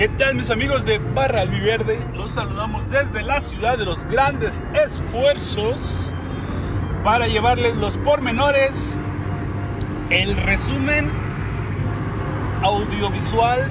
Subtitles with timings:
[0.00, 1.98] ¿Qué tal mis amigos de Barra Viverde?
[2.16, 6.14] Los saludamos desde la ciudad de los grandes esfuerzos
[7.04, 8.96] para llevarles los pormenores,
[10.08, 11.10] el resumen
[12.62, 13.70] audiovisual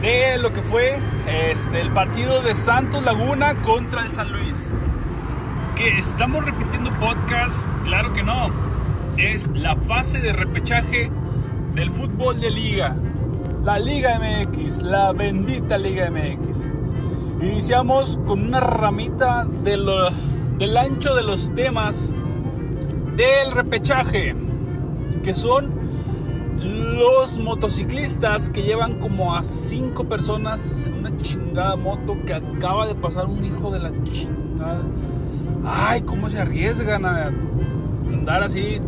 [0.00, 4.70] de lo que fue este, el partido de Santos Laguna contra el San Luis.
[5.74, 8.48] Que estamos repitiendo podcast, claro que no.
[9.16, 11.10] Es la fase de repechaje
[11.74, 12.94] del fútbol de liga
[13.64, 16.70] la Liga MX, la bendita Liga MX.
[17.40, 22.14] Iniciamos con una ramita del ancho de los temas
[23.16, 24.34] del repechaje,
[25.22, 25.72] que son
[26.58, 32.94] los motociclistas que llevan como a cinco personas en una chingada moto que acaba de
[32.94, 34.82] pasar un hijo de la chingada.
[35.64, 37.32] Ay, cómo se arriesgan a
[38.12, 38.78] andar así.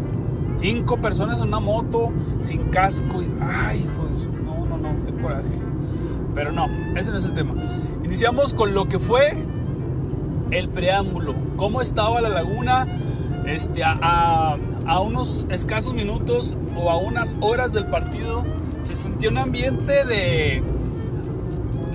[0.55, 3.23] Cinco personas en una moto sin casco.
[3.41, 4.07] Ay, hijo
[6.35, 7.55] pero no, ese no es el tema.
[8.05, 9.37] Iniciamos con lo que fue
[10.51, 11.35] el preámbulo.
[11.57, 12.87] Cómo estaba la laguna
[13.47, 14.57] este, a,
[15.03, 18.45] unos escasos minutos o a unas horas del partido.
[18.83, 20.63] Se sentía un ambiente de,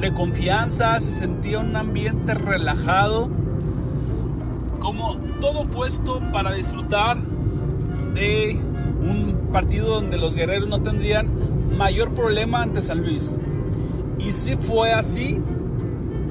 [0.02, 3.29] de confianza, se sentía un ambiente relajado.
[4.79, 7.17] Como todo puesto para disfrutar
[8.15, 8.57] de
[9.02, 11.29] un partido donde los guerreros no tendrían
[11.77, 13.38] mayor problema ante San Luis.
[14.19, 15.41] Y sí fue así,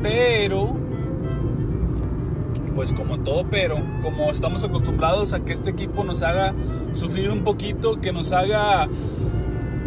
[0.02, 0.76] pero,
[2.74, 6.54] pues como todo pero, como estamos acostumbrados a que este equipo nos haga
[6.92, 8.88] sufrir un poquito, que nos haga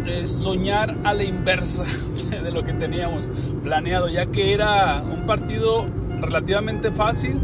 [0.06, 1.84] eh, soñar a la inversa
[2.30, 3.30] de lo que teníamos
[3.62, 5.86] planeado, ya que era un partido
[6.20, 7.40] relativamente fácil.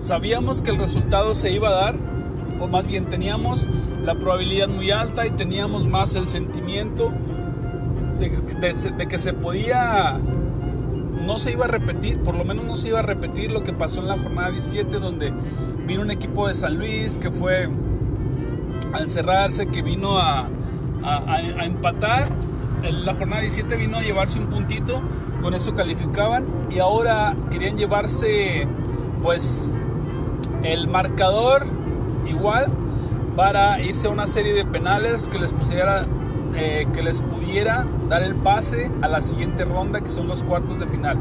[0.00, 1.94] Sabíamos que el resultado se iba a dar,
[2.60, 3.68] o más bien teníamos
[4.04, 7.12] la probabilidad muy alta y teníamos más el sentimiento
[8.18, 10.16] de, que se podía,
[11.26, 13.72] no se iba a repetir, por lo menos no se iba a repetir lo que
[13.72, 15.32] pasó en la jornada 17 donde
[15.86, 17.68] vino un equipo de San Luis que fue
[18.92, 20.46] a encerrarse, que vino a,
[21.04, 22.28] a, empatar.
[22.82, 25.00] En la jornada 17 vino a llevarse un puntito,
[25.40, 28.66] con eso calificaban y ahora querían llevarse
[29.22, 29.70] pues
[30.64, 31.64] el marcador
[32.28, 32.66] igual
[33.36, 36.06] para irse a una serie de penales que les pusiera
[36.54, 40.78] eh, que les pudiera dar el pase a la siguiente ronda que son los cuartos
[40.78, 41.18] de final.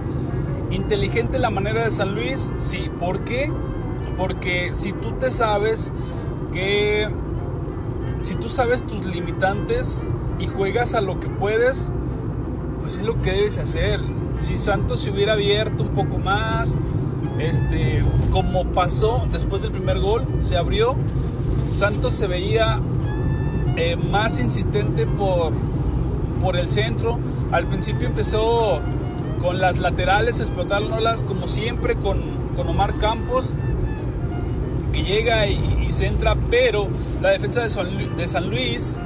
[0.72, 2.90] Inteligente la manera de San Luis, sí.
[3.00, 3.52] ¿Por qué?
[4.18, 5.92] Porque si tú te sabes
[6.52, 7.10] que
[8.22, 10.04] si tú sabes tus limitantes
[10.40, 11.92] y juegas a lo que puedes,
[12.82, 14.02] pues es lo que debes hacer.
[14.36, 16.76] Si Santos se hubiera abierto un poco más,
[17.40, 20.96] este, como pasó después del primer gol, se abrió
[21.74, 22.80] Santos se veía
[23.78, 25.54] eh, más insistente por,
[26.42, 27.18] por el centro.
[27.52, 28.82] Al principio empezó
[29.42, 32.20] con las laterales, explotándolas como siempre con,
[32.56, 33.56] con Omar Campos,
[34.94, 36.88] que llega y, centra, pero
[37.22, 39.02] la defensa de de San Luis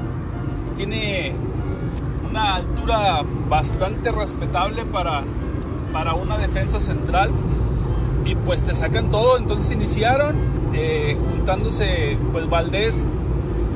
[0.75, 1.33] tiene
[2.29, 5.23] una altura bastante respetable para,
[5.91, 7.31] para una defensa central
[8.25, 9.37] y pues te sacan todo.
[9.37, 10.35] Entonces iniciaron
[10.73, 13.05] eh, juntándose pues Valdés,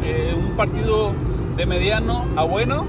[0.04, 1.14] eh, un partido
[1.56, 2.86] de mediano a bueno.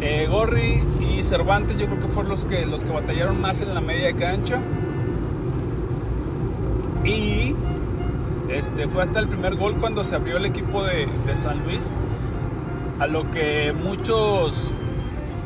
[0.00, 3.74] Eh, Gorri y Cervantes yo creo que fueron los que, los que batallaron más en
[3.74, 4.60] la media cancha.
[7.04, 7.56] Y
[8.48, 11.92] este, fue hasta el primer gol cuando se abrió el equipo de, de San Luis.
[13.00, 14.72] A lo que muchos,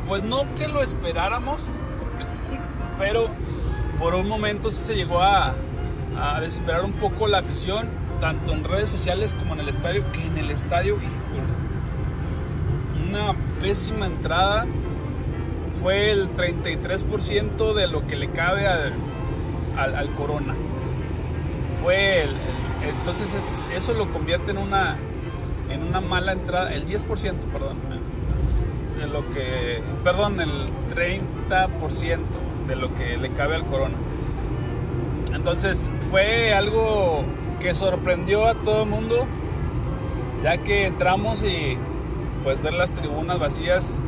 [0.07, 1.69] pues no que lo esperáramos,
[2.97, 3.29] pero
[4.03, 5.53] por un momento sí se llegó a,
[6.19, 7.87] a desesperar un poco la afición,
[8.19, 11.47] tanto en redes sociales como en el estadio, que en el estadio, híjole,
[13.07, 14.65] una pésima entrada.
[15.81, 18.93] Fue el 33% de lo que le cabe al,
[19.77, 20.53] al, Corona.
[21.81, 22.27] Fue
[22.99, 24.97] entonces eso lo convierte en una,
[25.69, 27.05] en una mala entrada, el 10%,
[27.53, 27.77] perdón,
[28.99, 33.95] de lo que, perdón, el 30% de lo que le cabe al Corona.
[35.33, 37.23] Entonces fue algo
[37.59, 39.25] que sorprendió a todo el mundo,
[40.43, 41.77] ya que entramos y
[42.43, 43.99] pues ver las tribunas vacías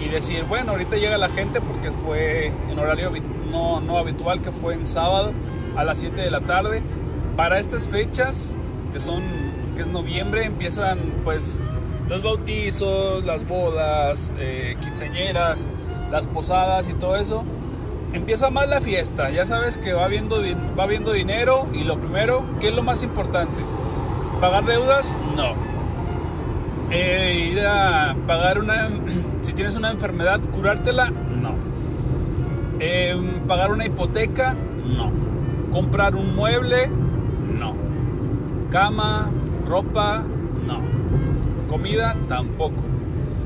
[0.00, 3.12] y decir, bueno, ahorita llega la gente porque fue en horario
[3.50, 5.32] no, no habitual, que fue en sábado
[5.76, 6.82] a las 7 de la tarde.
[7.36, 8.56] Para estas fechas,
[8.92, 9.22] que son,
[9.76, 11.60] que es noviembre, empiezan pues
[12.08, 15.66] los bautizos, las bodas, eh, quinceañeras,
[16.10, 17.44] las posadas y todo eso
[18.12, 19.30] empieza más la fiesta.
[19.30, 20.40] Ya sabes que va viendo,
[20.78, 23.62] va viendo dinero y lo primero, ¿qué es lo más importante?
[24.40, 25.18] ¿Pagar deudas?
[25.36, 25.54] No.
[26.90, 28.88] Eh, ir a pagar una...
[29.42, 31.56] Si tienes una enfermedad, curártela, no.
[32.78, 33.16] Eh,
[33.48, 34.54] pagar una hipoteca,
[34.86, 35.10] no.
[35.72, 37.74] Comprar un mueble, no.
[38.70, 39.28] Cama,
[39.66, 40.22] ropa,
[40.64, 40.80] no.
[41.68, 42.91] Comida, tampoco.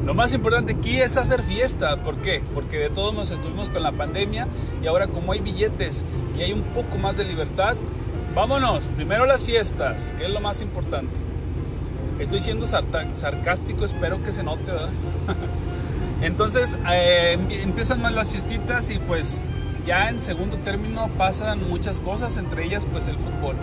[0.06, 1.96] Lo más importante aquí es hacer fiesta.
[1.96, 2.40] ¿Por qué?
[2.54, 4.46] Porque de todos nos estuvimos con la pandemia
[4.80, 6.04] y ahora como hay billetes
[6.38, 7.76] y hay un poco más de libertad,
[8.32, 8.88] vámonos.
[8.94, 11.18] Primero las fiestas, que es lo más importante.
[12.20, 14.90] Estoy siendo sarcástico, espero que se note, ¿verdad?
[16.22, 19.50] Entonces eh, empiezan más las fiestitas y pues
[19.84, 23.56] ya en segundo término pasan muchas cosas, entre ellas pues el fútbol.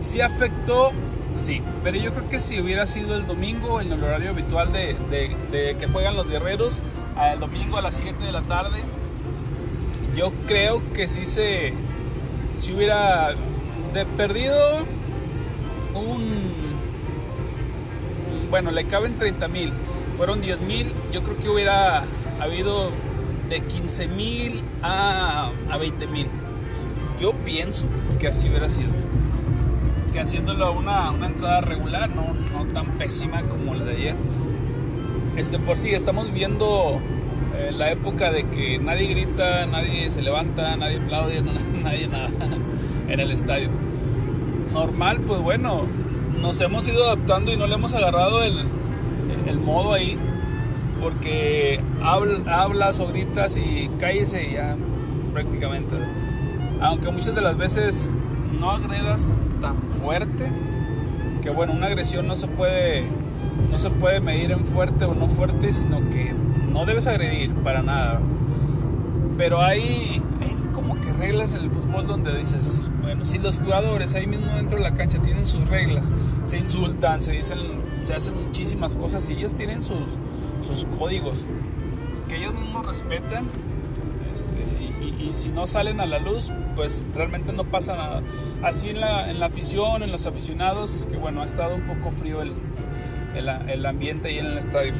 [0.00, 0.92] Si afectó
[1.34, 4.96] Sí, pero yo creo que si hubiera sido el domingo, en el horario habitual de,
[5.50, 6.80] que juegan los guerreros,
[7.16, 8.78] al domingo a las 7 de la tarde,
[10.16, 11.74] yo creo que sí se.
[12.60, 13.34] Si hubiera
[13.92, 14.84] de perdido
[15.94, 16.54] un.
[18.50, 19.72] Bueno, le caben 30 mil,
[20.16, 22.04] fueron 10 mil, yo creo que hubiera
[22.40, 22.90] habido
[23.48, 26.28] de 15 mil a, a 20 mil.
[27.20, 27.86] Yo pienso
[28.20, 28.90] que así hubiera sido
[30.14, 34.14] que haciéndolo una, una entrada regular, no, no, tan pésima como la de ayer.
[35.36, 37.00] Este, por sí, estamos viviendo
[37.56, 41.42] eh, la época de que nadie grita, nadie se levanta, nadie aplaude,
[41.82, 42.28] nadie nada
[43.08, 43.70] en el estadio.
[44.72, 45.82] Normal, pues bueno,
[46.40, 48.56] nos hemos ido adaptando y no le hemos agarrado el,
[49.46, 50.16] el modo ahí,
[51.00, 54.76] porque hablas o gritas y cállese ya
[55.32, 55.96] prácticamente.
[56.80, 58.12] Aunque muchas de las veces
[58.60, 59.34] no agredas
[59.64, 60.52] tan fuerte
[61.40, 63.06] que bueno, una agresión no se puede
[63.70, 66.34] no se puede medir en fuerte o no fuerte, sino que
[66.70, 68.20] no debes agredir para nada.
[69.38, 74.14] Pero hay, hay como que reglas en el fútbol donde dices, bueno, si los jugadores
[74.14, 76.12] ahí mismo dentro de la cancha tienen sus reglas,
[76.44, 77.58] se insultan, se dicen,
[78.02, 80.10] se hacen muchísimas cosas y ellos tienen sus,
[80.60, 81.46] sus códigos
[82.28, 83.44] que ellos mismos respetan
[84.34, 84.50] este,
[85.00, 88.22] y, si no salen a la luz, pues realmente no pasa nada.
[88.62, 92.10] Así en la, en la afición, en los aficionados, que bueno, ha estado un poco
[92.10, 92.52] frío el,
[93.34, 94.92] el, ambiente ahí en el estadio.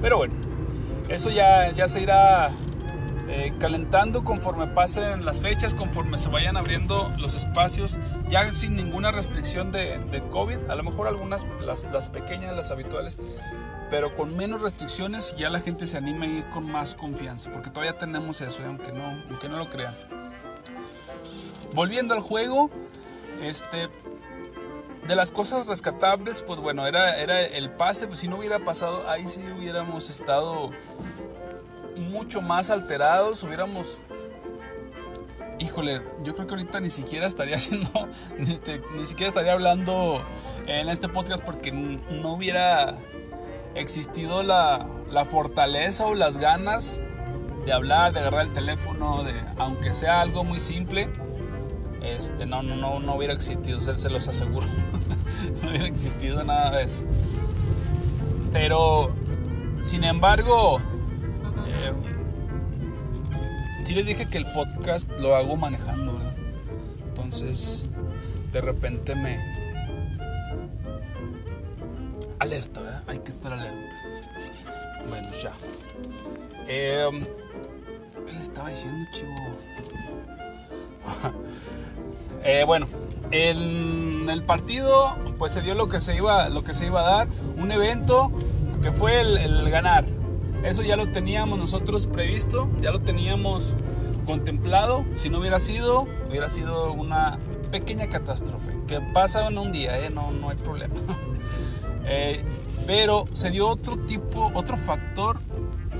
[0.00, 0.34] Pero bueno,
[1.08, 2.50] eso ya, ya se irá
[3.28, 7.98] eh, calentando conforme pasen las fechas, conforme se vayan abriendo los espacios,
[8.28, 13.18] ya sin ninguna restricción de, COVID, a lo mejor algunas, las, las pequeñas, las habituales,
[13.90, 17.70] pero con menos restricciones ya la gente se anima a ir con más confianza, porque
[17.70, 18.66] todavía tenemos eso, ¿eh?
[18.66, 19.94] aunque no, aunque no lo crean.
[21.74, 22.70] Volviendo al juego,
[23.40, 23.88] este,
[25.06, 29.08] de las cosas rescatables, pues bueno, era, era el pase, pues si no hubiera pasado,
[29.08, 30.70] ahí sí hubiéramos estado
[31.96, 34.00] mucho más alterados, hubiéramos...
[35.60, 38.08] Híjole, yo creo que ahorita ni siquiera estaría haciendo,
[38.38, 40.22] este, ni siquiera estaría hablando
[40.66, 42.96] en este podcast porque no hubiera
[43.74, 47.00] existido la, la fortaleza o las ganas
[47.64, 51.08] de hablar, de agarrar el teléfono, de aunque sea algo muy simple,
[52.02, 54.66] este, no, no, no, no hubiera existido, se, los aseguro,
[55.62, 57.04] no hubiera existido nada de eso.
[58.52, 59.10] Pero,
[59.82, 60.80] sin embargo,
[63.84, 66.18] sí les dije que el podcast lo hago manejando,
[67.06, 67.88] entonces
[68.52, 69.38] de repente me,
[72.38, 73.02] alerta, ¿verdad?
[73.06, 73.96] Hay que estar alerta.
[75.08, 75.52] Bueno, ya.
[76.66, 77.10] ¿Qué
[78.32, 79.34] le estaba diciendo, chivo?
[82.44, 82.86] eh, bueno,
[83.30, 87.16] en el partido, pues se dio lo que se iba, lo que se iba a
[87.16, 88.32] dar, un evento
[88.82, 90.04] que fue el ganar.
[90.64, 93.76] Eso ya lo teníamos nosotros previsto, ya lo teníamos
[94.24, 95.04] contemplado.
[95.14, 97.38] Si no hubiera sido, hubiera sido una
[97.70, 100.08] pequeña catástrofe que pasa en un día, ¿eh?
[100.10, 100.94] no, no hay problema.
[102.06, 102.44] Eh,
[102.86, 105.38] pero se dio otro tipo, otro factor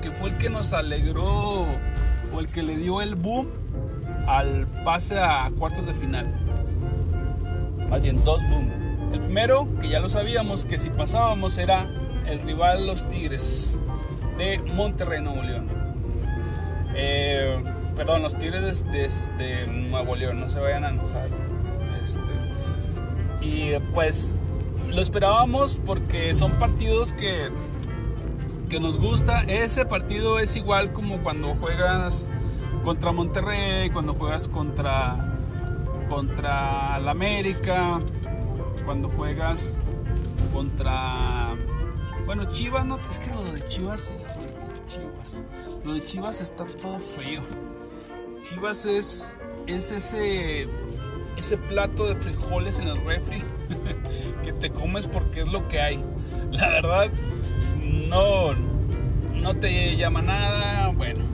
[0.02, 3.48] que fue el que nos alegró o el que le dio el boom
[4.26, 6.26] al pase a cuartos de final.
[7.88, 8.70] Más bien, dos boom.
[9.14, 11.86] El primero, que ya lo sabíamos, que si pasábamos era
[12.26, 13.78] el rival Los Tigres
[14.36, 15.68] de Monterrey, Nuevo León.
[16.94, 17.62] Eh,
[17.96, 21.28] perdón, los Tigres de, de, Nuevo León, no se vayan a enojar.
[22.02, 22.32] Este,
[23.40, 24.42] y pues
[24.88, 27.48] lo esperábamos porque son partidos que,
[28.68, 29.42] que nos gusta.
[29.42, 32.30] Ese partido es igual como cuando juegas
[32.84, 35.34] contra Monterrey, cuando juegas contra,
[36.08, 37.98] contra la América,
[38.84, 39.76] cuando juegas
[40.52, 41.43] contra...
[42.26, 44.14] Bueno, Chivas, no, es que lo de Chivas,
[44.86, 45.44] Chivas,
[45.84, 47.40] lo de Chivas está todo frío.
[48.42, 50.68] Chivas es, es ese,
[51.68, 53.42] plato de frijoles en el refri
[54.42, 56.02] que te comes porque es lo que hay.
[56.50, 57.10] La verdad,
[58.08, 58.54] no,
[59.34, 61.24] no te llama nada, bueno.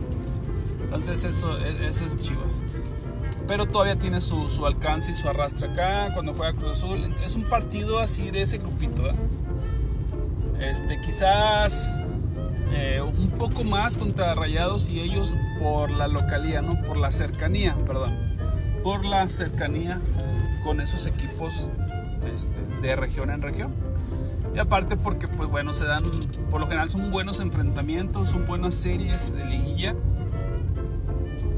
[0.82, 2.64] Entonces eso, eso es Chivas.
[3.47, 7.14] Pero todavía tiene su, alcance y su arrastre acá cuando juega Cruz Azul.
[7.25, 9.02] Es un partido así de ese grupito.
[10.60, 11.92] Este, quizás
[12.72, 16.80] eh, un poco más contra Rayados y ellos por la localía, ¿no?
[16.82, 18.14] Por la cercanía, perdón.
[18.82, 20.00] Por la cercanía
[20.62, 21.70] con esos equipos
[22.32, 23.72] este, de región en región.
[24.54, 26.04] Y aparte porque, pues bueno, se dan,
[26.50, 29.94] por lo general son buenos enfrentamientos, son buenas series de liguilla.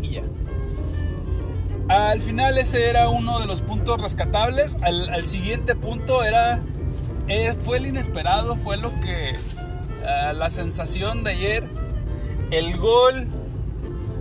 [0.00, 0.22] Y ya.
[1.88, 4.76] Al final ese era uno de los puntos rescatables.
[4.82, 6.60] Al, siguiente punto era,
[7.32, 11.66] eh, fue el inesperado, fue lo que, eh, la sensación de ayer,
[12.50, 13.26] el gol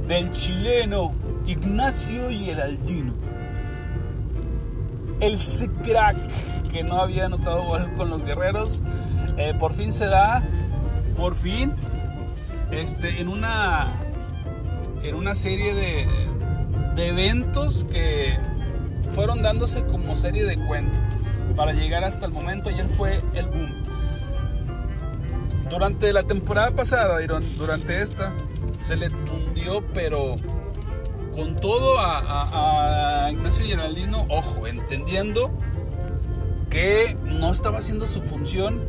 [0.07, 1.11] del chileno
[1.45, 3.13] Ignacio Geraldino.
[5.19, 5.37] El
[5.83, 6.15] crack
[6.71, 8.81] que no había anotado gol con los guerreros,
[9.35, 10.41] eh, por fin se da,
[11.17, 11.73] por fin,
[12.71, 13.87] este, en una,
[15.03, 16.07] en una serie de,
[16.95, 18.37] de eventos que
[19.13, 21.01] fueron dándose como serie de cuentos
[21.55, 22.69] para llegar hasta el momento.
[22.69, 23.83] Ayer fue el boom.
[25.69, 27.19] Durante la temporada pasada,
[27.57, 28.33] durante esta,
[28.77, 30.35] se le tundió, pero
[31.33, 35.49] con todo a, Ignacio Geraldino, ojo, entendiendo
[36.69, 38.81] que no estaba haciendo su función,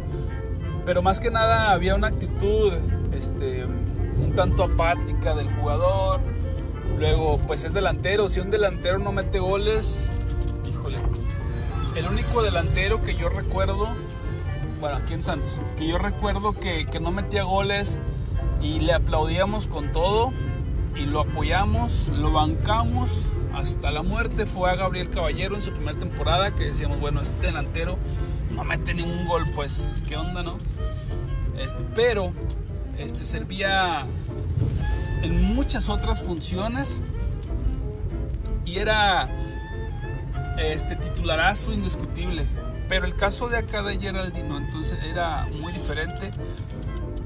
[0.85, 2.73] pero más que nada había una actitud
[3.13, 6.21] este, un tanto apática del jugador.
[6.99, 10.09] Luego, pues es delantero, si un delantero no mete goles.
[11.95, 13.89] El único delantero que yo recuerdo,
[14.81, 18.01] bueno, aquí en Santos, que yo recuerdo que, que no metía goles
[18.63, 20.33] y le aplaudíamos con todo
[20.97, 25.99] y lo apoyamos, lo bancamos hasta la muerte fue a Gabriel Caballero en su primera
[25.99, 27.99] temporada que decíamos, bueno, este delantero
[28.55, 30.57] no mete ningún gol, pues qué onda, ¿no?
[31.59, 32.33] Este, pero
[32.99, 34.07] este servía
[35.23, 37.05] en muchas otras funciones
[38.65, 39.29] y era
[40.59, 42.45] este titularazo indiscutible.
[42.89, 46.31] Pero el caso de acá de Geraldino entonces era muy diferente.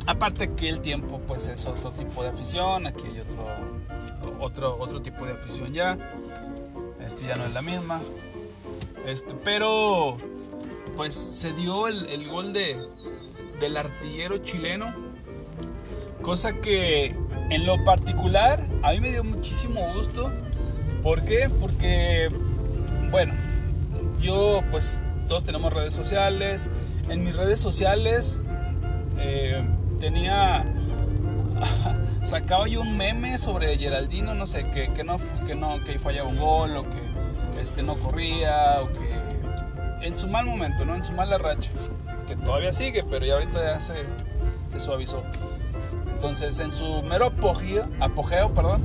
[0.07, 5.03] Aparte que el tiempo pues es otro tipo de afición, aquí hay otro, otro, otro
[5.03, 5.99] tipo de afición ya.
[7.05, 8.01] Este ya no es la misma.
[9.05, 10.17] Este, pero
[10.97, 12.79] pues se dio el, el gol de,
[13.61, 14.95] del artillero chileno.
[16.23, 17.17] Cosa que
[17.51, 20.31] en lo particular a mí me dio muchísimo gusto.
[21.03, 21.49] ¿Por qué?
[21.61, 22.31] Porque,
[23.17, 23.33] bueno,
[24.21, 26.69] yo pues todos tenemos redes sociales.
[27.09, 28.43] En mis redes sociales
[29.17, 29.67] eh,
[30.01, 30.67] tenía
[32.23, 36.29] sacaba yo un meme sobre Geraldino, no sé, que, que, no, que no, que fallaba
[36.29, 36.99] un gol o que
[37.59, 40.95] este, no corría o que en su mal momento, ¿no?
[40.95, 41.73] En su mala racha,
[42.29, 43.95] que todavía sigue, pero ya ahorita ya se,
[44.73, 45.23] se suavizó.
[46.13, 48.83] Entonces, en su mero apogeo, apogeo perdón,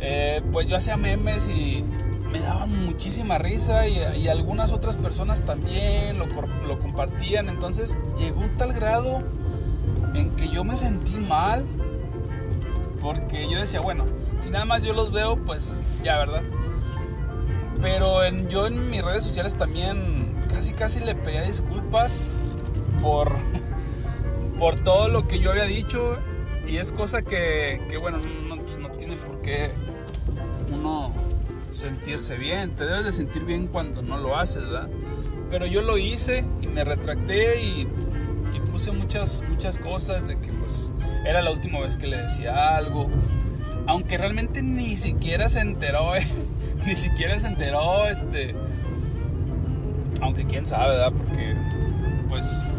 [0.00, 1.82] eh, pues yo hacía memes y
[2.32, 6.26] me daban muchísima risa y, algunas otras personas también lo,
[6.66, 7.48] lo compartían.
[7.48, 9.22] Entonces, llegó un tal grado
[10.14, 11.64] en que yo me sentí mal
[13.00, 14.04] porque yo decía, bueno,
[14.42, 16.42] si nada más yo los veo, pues ya, ¿verdad?
[17.80, 22.24] Pero en, yo en mis redes sociales también casi casi le pedía disculpas
[23.00, 23.32] por,
[24.58, 26.18] por todo lo que yo había dicho
[26.66, 28.18] y es cosa que, que bueno,
[28.48, 29.70] no, pues no tiene por qué
[30.72, 31.12] uno
[31.78, 34.88] sentirse bien, te debes de sentir bien cuando no lo haces, ¿verdad?
[35.50, 37.86] Pero yo lo hice y me retracté y
[38.78, 40.92] puse muchas, muchas cosas de que pues
[41.26, 43.10] era la última vez que le decía algo.
[43.88, 46.24] Aunque realmente ni siquiera se enteró, eh,
[46.86, 48.54] ni siquiera se enteró, este...
[50.20, 51.12] Aunque quién sabe, ¿verdad?
[51.12, 51.56] Porque
[52.28, 52.70] pues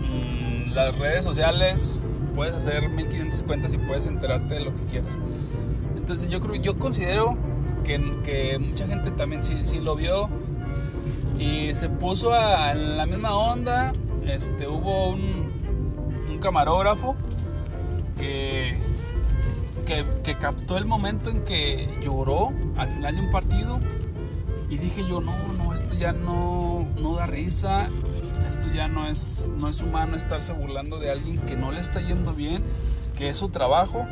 [0.00, 5.18] mm, las redes sociales puedes hacer 1500 cuentas y puedes enterarte de lo que quieras.
[5.96, 7.36] Entonces yo creo, yo considero
[7.86, 10.28] que, mucha gente también sí, sí, lo vio.
[11.38, 13.92] Y se puso a, en la misma onda
[14.26, 15.54] este, hubo un,
[16.40, 17.16] camarógrafo
[18.18, 18.76] que,
[19.86, 23.80] que, captó el momento en que lloró al final de un partido
[24.68, 27.88] y dije yo, no, no, esto ya no, no da risa,
[28.46, 32.00] esto ya no es, no es humano estarse burlando de alguien que no le está
[32.00, 32.62] yendo bien,
[33.16, 34.06] que es su trabajo,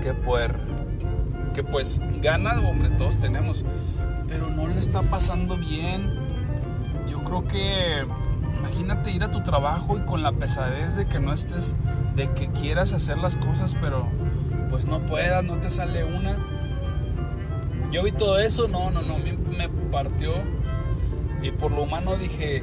[0.00, 0.50] que, pues,
[1.60, 3.64] que pues ganas, hombre, todos tenemos,
[4.28, 6.10] pero no le está pasando bien.
[7.06, 8.06] Yo creo que
[8.58, 11.76] Imagínate ir a tu trabajo y con la pesadez de que no estés,
[12.14, 14.06] de que quieras hacer las cosas, pero
[14.68, 16.36] pues no puedas, no te sale una.
[17.90, 20.32] Yo vi todo eso, no, no, no, me, me partió.
[21.42, 22.62] Y por lo humano dije,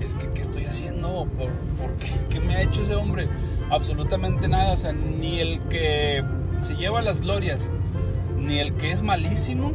[0.00, 1.26] es que ¿qué estoy haciendo?
[1.38, 2.12] ¿Por, por qué?
[2.30, 3.28] ¿Qué me ha hecho ese hombre?
[3.70, 6.24] Absolutamente nada, o sea, ni el que
[6.60, 7.70] se lleva las glorias,
[8.38, 9.72] ni el que es malísimo,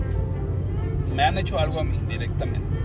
[1.16, 2.80] me han hecho algo a mí directamente.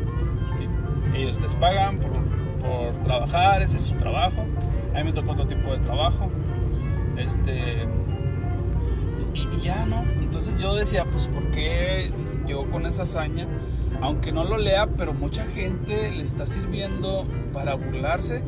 [1.15, 2.13] Ellos les pagan por,
[2.59, 4.47] por, trabajar, ese es su trabajo.
[4.95, 6.31] A mí me tocó otro tipo de trabajo.
[7.17, 7.87] Este,
[9.35, 10.05] y, ya, ¿no?
[10.21, 12.11] Entonces yo decía, pues, ¿por qué
[12.47, 13.47] yo con esa hazaña?
[14.01, 18.43] Aunque no lo lea, pero mucha gente le está sirviendo para burlarse.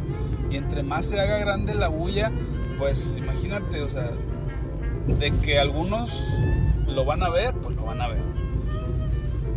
[0.51, 2.31] Y entre más se haga grande la bulla,
[2.79, 4.11] pues imagínate, o sea,
[5.07, 6.35] de que algunos
[6.87, 8.23] lo van a ver, pues lo van a ver.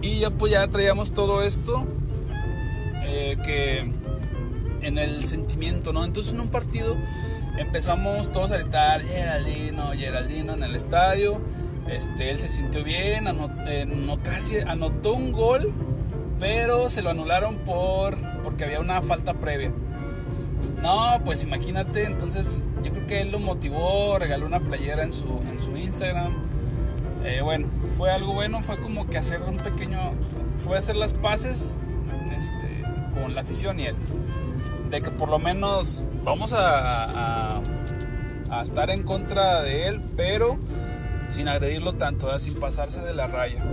[0.01, 1.87] Y ya pues ya traíamos todo esto
[3.03, 3.89] eh, que
[4.81, 6.03] en el sentimiento, ¿no?
[6.03, 6.95] Entonces en un partido
[7.57, 11.39] empezamos todos a gritar Geraldino, Geraldino en el estadio.
[11.87, 13.27] Este, él se sintió bien,
[13.67, 15.73] eh, no, casi anotó un gol,
[16.39, 19.71] pero se lo anularon por porque había una falta previa.
[20.81, 25.41] No, pues imagínate, entonces yo creo que él lo motivó, regaló una playera en su,
[25.51, 26.33] en su Instagram.
[27.23, 29.99] Eh, bueno, fue algo bueno, fue como que hacer un pequeño,
[30.57, 31.79] fue hacer las paces
[32.37, 33.95] este, con la afición y él.
[34.89, 37.59] De que por lo menos vamos a,
[38.51, 40.57] a, estar en contra de él, pero
[41.27, 43.63] sin agredirlo tanto, sin pasarse de la raya.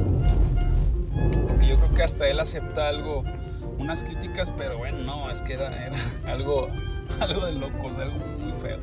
[1.46, 3.24] Porque yo creo que hasta él acepta algo,
[3.78, 6.68] unas críticas, pero bueno, no, es que era, era algo
[7.18, 8.78] algo de loco, de algo muy feo.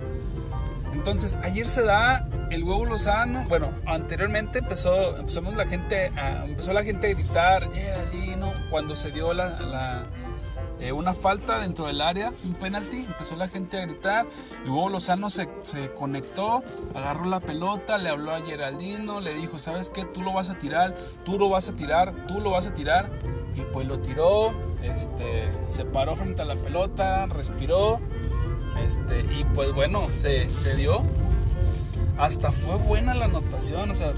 [1.08, 3.46] Entonces, ayer se da el huevo Lozano.
[3.48, 9.12] Bueno, anteriormente empezó, empezamos la gente a, empezó la gente a gritar, Geraldino, cuando se
[9.12, 10.06] dio la,
[10.82, 14.28] eh, una falta dentro del área, un penalti, empezó la gente a gritar.
[14.66, 16.62] El huevo Lozano se, se, conectó,
[16.94, 20.04] agarró la pelota, le habló a Geraldino, le dijo, ¿sabes qué?
[20.04, 23.10] Tú lo vas a tirar, tú lo vas a tirar, tú lo vas a tirar.
[23.56, 27.98] Y pues lo tiró, este, se paró frente a la pelota, respiró
[28.86, 31.02] este, y pues bueno, se, se dio.
[32.18, 34.12] Hasta fue buena la anotación, o sea,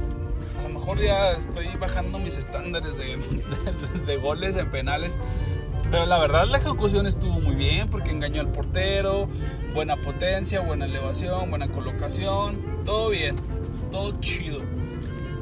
[0.58, 3.18] a lo mejor ya estoy bajando mis estándares de,
[4.06, 5.20] de, goles en penales.
[5.92, 9.28] Pero la verdad la ejecución estuvo muy bien porque engañó al portero,
[9.74, 13.36] buena potencia, buena elevación, buena colocación, todo bien,
[13.92, 14.62] todo chido.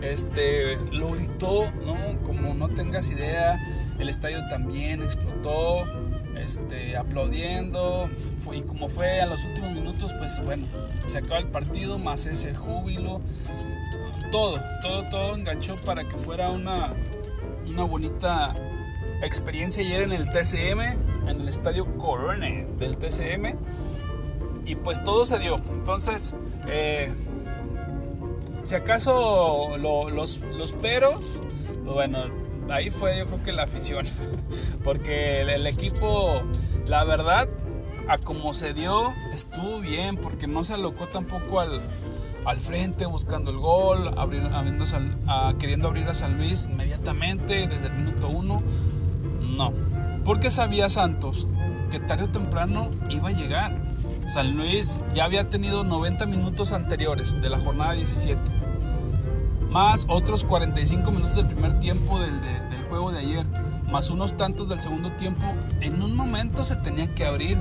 [0.01, 2.21] Este, lo gritó, ¿no?
[2.23, 3.59] Como no tengas idea,
[3.99, 5.85] el estadio también explotó
[6.39, 8.09] este, aplaudiendo.
[8.53, 10.65] y como fue a los últimos minutos, pues bueno,
[11.05, 13.21] se acaba el partido, más ese júbilo.
[14.31, 16.91] Todo, todo, todo enganchó para que fuera una,
[17.67, 18.53] una bonita
[19.21, 20.81] experiencia ayer en el TCM,
[21.29, 23.55] en el estadio Corone del TCM.
[24.65, 25.55] Y pues todo se dio.
[25.73, 26.35] Entonces,
[26.67, 27.09] eh,
[28.63, 31.41] si acaso los, los peros,
[31.83, 32.25] pues bueno,
[32.69, 34.05] ahí fue yo creo que la afición.
[34.83, 36.41] Porque el, equipo,
[36.85, 37.47] la verdad,
[38.07, 40.17] a como se dio, estuvo bien.
[40.17, 41.81] Porque no se alocó tampoco al,
[42.45, 44.13] al frente buscando el gol,
[45.59, 48.61] queriendo abrir a San Luis inmediatamente desde el minuto uno.
[49.41, 49.73] No.
[50.23, 51.47] Porque sabía Santos
[51.89, 53.73] que tarde o temprano iba a llegar.
[54.27, 58.56] San Luis ya había tenido 90 minutos anteriores de la jornada 17
[59.77, 62.33] más otros 45 minutos del primer tiempo del,
[62.89, 63.45] juego de ayer,
[63.91, 65.45] más unos tantos del segundo tiempo,
[65.81, 67.59] en un momento se tenía que abrir.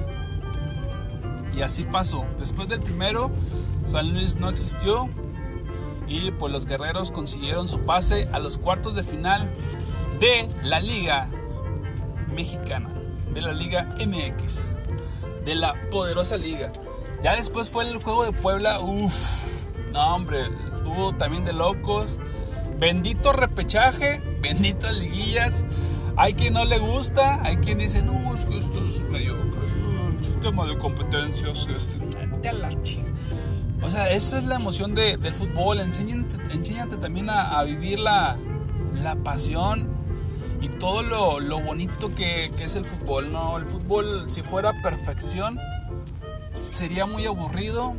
[1.54, 2.24] Y así pasó.
[2.38, 3.30] Después del primero,
[3.84, 5.10] San Luis no existió
[6.08, 9.50] y pues los guerreros consiguieron su pase a los cuartos de final
[10.18, 11.28] de la Liga
[12.34, 12.88] Mexicana,
[13.34, 14.70] de la Liga MX,
[15.44, 16.72] de la poderosa liga.
[17.22, 19.55] Ya después fue el juego de Puebla, uff
[19.96, 22.20] no, hombre, estuvo también de locos.
[22.78, 25.64] Bendito repechaje, benditas liguillas.
[26.16, 29.66] Hay quien no le gusta, hay quien dice, no, es que esto es mediocre.
[30.18, 31.98] El sistema de competencias, este,
[32.52, 32.70] la
[33.82, 35.80] O sea, esa es la emoción del fútbol.
[35.80, 38.36] Enséñate, también a, vivir la,
[39.24, 39.88] pasión
[40.60, 43.32] y todo lo, bonito que, que, es el fútbol.
[43.32, 45.58] No, el fútbol, si fuera perfección,
[46.68, 47.94] sería muy aburrido,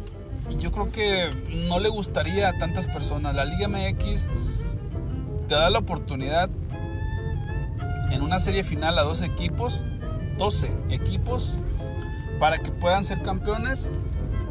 [0.55, 1.29] yo creo que
[1.67, 3.36] no le gustaría a tantas personas.
[3.36, 4.29] La Liga MX
[5.47, 6.49] te da la oportunidad
[8.12, 9.83] en una serie final a dos equipos,
[10.38, 11.57] 12 equipos,
[12.39, 13.91] para que puedan ser campeones.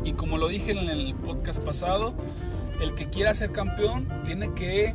[0.04, 2.14] Y como lo dije en el podcast pasado,
[2.80, 4.94] el que quiera ser campeón tiene que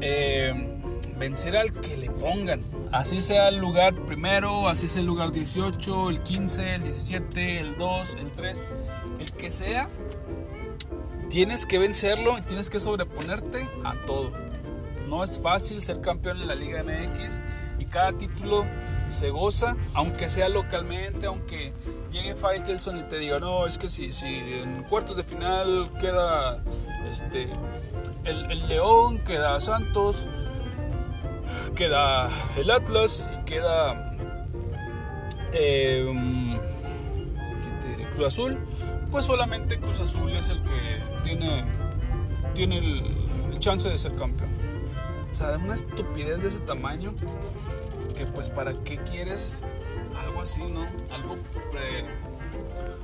[0.00, 0.80] eh,
[1.18, 2.60] vencer al que le pongan.
[2.92, 7.76] Así sea el lugar primero, así sea el lugar 18, el 15, el 17, el
[7.76, 8.64] 2, el 3
[9.24, 9.88] el que sea,
[11.28, 14.30] tienes que vencerlo y tienes que sobreponerte a todo.
[15.08, 17.42] No es fácil ser campeón en la Liga MX
[17.78, 18.64] y cada título
[19.08, 21.72] se goza, aunque sea localmente, aunque
[22.10, 26.62] llegue Faitelson y te diga, no, es que si, si en cuartos de final queda
[27.08, 27.48] este,
[28.24, 30.28] el, León, queda Santos,
[31.74, 34.16] queda el Atlas y queda
[35.52, 36.58] em,
[38.14, 38.58] Cruz Azul,
[39.14, 41.64] pues solamente Cruz Azul es el que tiene,
[42.52, 44.50] tiene el chance de ser campeón.
[45.30, 47.14] O sea, una estupidez de ese tamaño
[48.16, 49.62] que pues para qué quieres
[50.18, 50.84] algo así, ¿no?
[51.14, 51.36] Algo,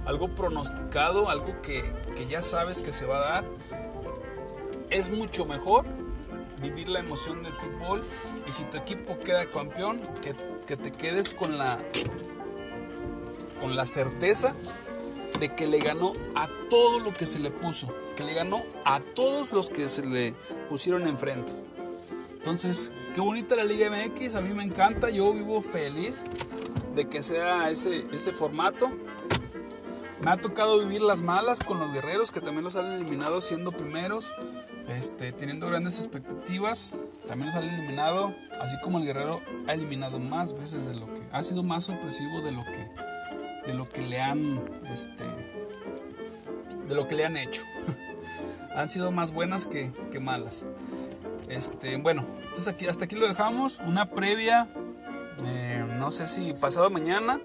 [0.05, 1.85] algo pronosticado, algo que,
[2.29, 3.45] ya sabes que se va a dar.
[4.91, 5.87] Es mucho mejor
[6.61, 8.03] vivir la emoción del fútbol
[8.49, 10.35] y si tu equipo queda campeón, que,
[10.67, 11.79] que te quedes con la,
[13.61, 14.57] con la certeza
[15.41, 19.01] de que le ganó a todo lo que se le puso, que le ganó a
[19.01, 20.35] todos los que se le
[20.69, 21.53] pusieron enfrente.
[22.33, 26.25] Entonces, qué bonita la Liga MX, a mí me encanta, yo vivo feliz
[26.95, 28.93] de que sea ese, ese formato.
[30.21, 33.73] Me ha tocado vivir las malas con los guerreros que también los han eliminado siendo
[33.73, 34.31] primeros,
[34.89, 36.93] este, teniendo grandes expectativas.
[37.27, 41.23] También los han eliminado, así como el guerrero ha eliminado más veces de lo que
[41.33, 42.85] ha sido más sorpresivo de lo que
[43.67, 45.25] de lo que le han este,
[46.89, 47.63] de lo que le han hecho.
[48.75, 50.67] han sido más buenas que, que malas.
[51.49, 53.81] Este, bueno, entonces aquí, hasta aquí lo dejamos.
[53.87, 54.69] Una previa,
[55.45, 57.41] eh, no sé si pasado mañana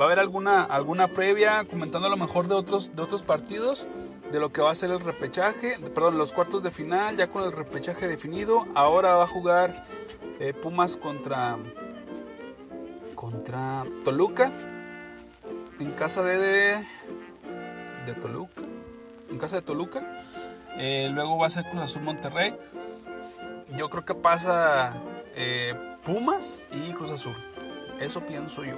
[0.00, 3.88] va a haber alguna, alguna previa comentando a lo mejor de otros, de otros partidos,
[4.30, 7.44] de lo que va a ser el repechaje, perdón, los cuartos de final, ya con
[7.44, 8.66] el repechaje definido.
[8.74, 9.84] Ahora va a jugar
[10.40, 11.58] eh, Pumas contra,
[13.14, 14.50] contra Toluca,
[15.82, 16.82] en casa de,
[18.06, 18.62] de, Toluca,
[19.30, 20.22] en casa de Toluca.
[20.78, 22.56] Eh, luego va a ser Cruz Azul Monterrey
[23.76, 24.94] yo creo que pasa
[25.34, 27.36] eh, Pumas y Cruz Azul.
[28.00, 28.76] Eso pienso yo.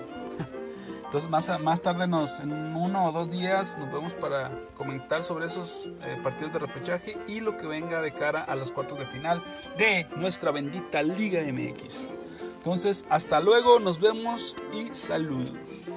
[1.05, 5.47] Entonces más, más tarde, nos, en uno o dos días, nos vemos para comentar sobre
[5.47, 9.07] esos eh, partidos de repechaje y lo que venga de cara a los cuartos de
[9.07, 9.43] final
[9.77, 12.09] de nuestra bendita Liga MX.
[12.57, 15.93] Entonces, hasta luego, nos vemos y saludos.